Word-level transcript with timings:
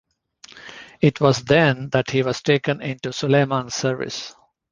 It 0.99 1.21
was 1.21 1.43
then 1.43 1.89
that 1.91 2.09
he 2.09 2.23
was 2.23 2.41
taken 2.41 2.81
into 2.81 3.13
Suleiman's 3.13 3.75
service. 3.75 4.33